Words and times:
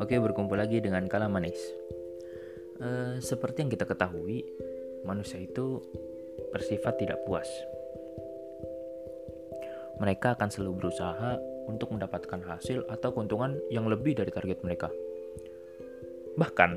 Oke, 0.00 0.18
berkumpul 0.20 0.60
lagi 0.60 0.82
dengan 0.84 1.06
Kala 1.08 1.30
Manis. 1.30 1.56
E, 2.76 3.16
seperti 3.24 3.64
yang 3.64 3.70
kita 3.72 3.88
ketahui, 3.88 4.44
manusia 5.08 5.40
itu 5.40 5.80
bersifat 6.52 7.00
tidak 7.00 7.24
puas. 7.24 7.46
Mereka 10.02 10.36
akan 10.36 10.48
selalu 10.52 10.84
berusaha 10.84 11.40
untuk 11.68 11.92
mendapatkan 11.96 12.42
hasil 12.44 12.88
atau 12.88 13.16
keuntungan 13.16 13.56
yang 13.70 13.88
lebih 13.88 14.18
dari 14.20 14.32
target 14.34 14.60
mereka. 14.66 14.92
Bahkan, 16.36 16.70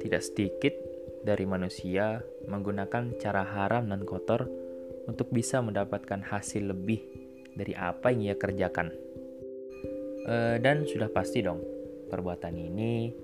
tidak 0.00 0.22
sedikit 0.24 0.74
dari 1.20 1.44
manusia 1.44 2.24
menggunakan 2.48 3.16
cara 3.20 3.44
haram 3.44 3.88
dan 3.88 4.02
kotor 4.08 4.48
untuk 5.04 5.28
bisa 5.28 5.60
mendapatkan 5.60 6.24
hasil 6.24 6.72
lebih 6.72 7.19
dari 7.60 7.76
apa 7.76 8.08
yang 8.08 8.32
ia 8.32 8.36
kerjakan. 8.40 8.88
E, 10.24 10.56
dan 10.64 10.88
sudah 10.88 11.12
pasti 11.12 11.44
dong, 11.44 11.60
Perbuatan 12.10 12.58
ini 12.58 13.14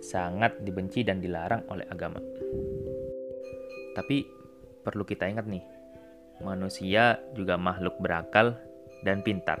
sangat 0.00 0.64
dibenci 0.64 1.04
dan 1.04 1.20
dilarang 1.20 1.68
oleh 1.68 1.84
agama. 1.92 2.16
Tapi 3.92 4.24
perlu 4.80 5.04
kita 5.04 5.28
ingat 5.28 5.44
nih, 5.44 5.60
manusia 6.40 7.20
juga 7.36 7.60
makhluk 7.60 8.00
berakal 8.00 8.56
dan 9.04 9.20
pintar. 9.20 9.60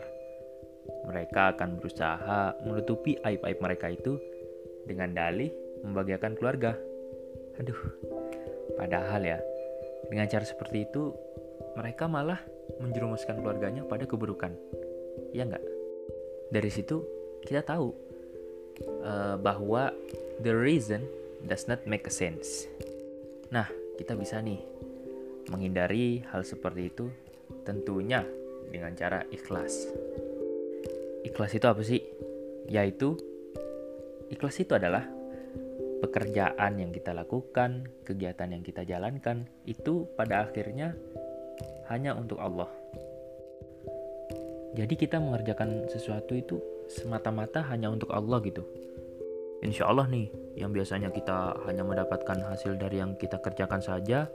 Mereka 1.04 1.60
akan 1.60 1.76
berusaha 1.76 2.56
menutupi 2.64 3.20
aib-aib 3.20 3.60
mereka 3.60 3.92
itu 3.92 4.16
dengan 4.88 5.12
dalih 5.12 5.52
membahagiakan 5.84 6.40
keluarga. 6.40 6.72
Aduh, 7.60 7.76
padahal 8.80 9.20
ya, 9.20 9.38
dengan 10.08 10.24
cara 10.24 10.48
seperti 10.48 10.88
itu, 10.88 11.12
mereka 11.78 12.10
malah 12.10 12.40
menjerumuskan 12.78 13.40
keluarganya 13.40 13.86
pada 13.86 14.04
keburukan. 14.06 14.54
Ya 15.34 15.46
enggak? 15.46 15.62
Dari 16.50 16.70
situ 16.70 17.02
kita 17.44 17.62
tahu 17.62 17.94
uh, 19.04 19.36
bahwa 19.40 19.94
the 20.42 20.52
reason 20.52 21.04
does 21.44 21.68
not 21.68 21.84
make 21.88 22.06
sense. 22.12 22.68
Nah, 23.50 23.66
kita 23.96 24.16
bisa 24.16 24.40
nih 24.40 24.60
menghindari 25.48 26.22
hal 26.30 26.44
seperti 26.44 26.92
itu 26.92 27.06
tentunya 27.66 28.22
dengan 28.70 28.94
cara 28.94 29.26
ikhlas. 29.32 29.88
Ikhlas 31.26 31.52
itu 31.56 31.66
apa 31.66 31.82
sih? 31.82 32.00
Yaitu 32.70 33.18
ikhlas 34.30 34.62
itu 34.62 34.78
adalah 34.78 35.04
pekerjaan 36.00 36.80
yang 36.80 36.90
kita 36.94 37.12
lakukan, 37.12 37.90
kegiatan 38.08 38.56
yang 38.56 38.64
kita 38.64 38.88
jalankan 38.88 39.44
itu 39.68 40.08
pada 40.16 40.48
akhirnya 40.48 40.96
hanya 41.90 42.14
untuk 42.14 42.38
Allah. 42.38 42.70
Jadi 44.78 44.94
kita 44.94 45.18
mengerjakan 45.18 45.90
sesuatu 45.90 46.38
itu 46.38 46.62
semata-mata 46.86 47.66
hanya 47.74 47.90
untuk 47.90 48.14
Allah 48.14 48.38
gitu. 48.46 48.62
Insya 49.60 49.90
Allah 49.90 50.06
nih, 50.08 50.30
yang 50.56 50.70
biasanya 50.70 51.10
kita 51.12 51.58
hanya 51.68 51.84
mendapatkan 51.84 52.38
hasil 52.48 52.78
dari 52.80 53.02
yang 53.02 53.18
kita 53.18 53.42
kerjakan 53.42 53.82
saja, 53.82 54.30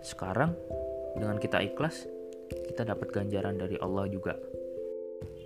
sekarang 0.00 0.54
dengan 1.18 1.36
kita 1.36 1.60
ikhlas, 1.60 2.06
kita 2.70 2.86
dapat 2.86 3.10
ganjaran 3.10 3.58
dari 3.58 3.76
Allah 3.82 4.06
juga. 4.06 4.38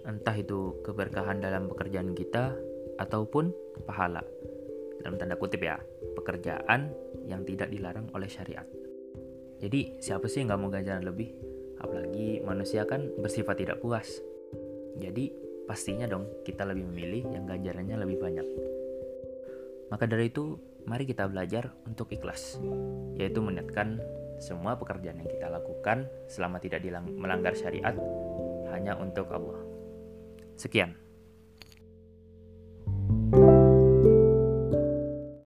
Entah 0.04 0.36
itu 0.36 0.84
keberkahan 0.84 1.40
dalam 1.40 1.66
pekerjaan 1.72 2.12
kita 2.12 2.54
ataupun 3.00 3.50
pahala. 3.88 4.20
Dalam 5.00 5.16
tanda 5.16 5.40
kutip 5.40 5.64
ya, 5.64 5.80
pekerjaan 6.14 6.92
yang 7.24 7.42
tidak 7.42 7.72
dilarang 7.72 8.12
oleh 8.12 8.28
syariat. 8.28 8.83
Jadi 9.62 10.00
siapa 10.02 10.26
sih 10.26 10.42
yang 10.42 10.54
gak 10.54 10.60
mau 10.60 10.70
ganjaran 10.72 11.04
lebih? 11.04 11.30
Apalagi 11.78 12.40
manusia 12.42 12.88
kan 12.88 13.12
bersifat 13.20 13.60
tidak 13.60 13.78
puas. 13.84 14.22
Jadi 14.98 15.30
pastinya 15.68 16.06
dong 16.08 16.28
kita 16.46 16.64
lebih 16.64 16.86
memilih 16.88 17.22
yang 17.34 17.44
ganjarannya 17.44 17.96
lebih 18.00 18.18
banyak. 18.20 18.46
Maka 19.92 20.04
dari 20.08 20.32
itu, 20.32 20.58
mari 20.88 21.04
kita 21.04 21.28
belajar 21.28 21.70
untuk 21.86 22.10
ikhlas, 22.10 22.58
yaitu 23.14 23.38
meniatkan 23.38 24.00
semua 24.42 24.74
pekerjaan 24.74 25.22
yang 25.22 25.30
kita 25.30 25.46
lakukan 25.46 26.08
selama 26.26 26.58
tidak 26.58 26.82
melanggar 27.04 27.54
syariat 27.54 27.94
hanya 28.74 28.98
untuk 28.98 29.30
Allah. 29.30 29.60
Sekian. 30.58 31.03